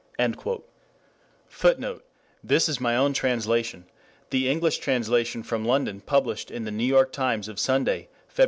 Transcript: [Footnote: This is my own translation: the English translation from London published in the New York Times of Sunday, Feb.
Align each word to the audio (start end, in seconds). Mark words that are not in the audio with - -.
[Footnote: 1.47 2.03
This 2.43 2.67
is 2.67 2.81
my 2.81 2.97
own 2.97 3.13
translation: 3.13 3.85
the 4.31 4.49
English 4.49 4.79
translation 4.79 5.43
from 5.43 5.63
London 5.63 6.01
published 6.03 6.49
in 6.49 6.63
the 6.63 6.71
New 6.71 6.85
York 6.87 7.11
Times 7.11 7.47
of 7.47 7.59
Sunday, 7.59 8.09
Feb. 8.27 8.39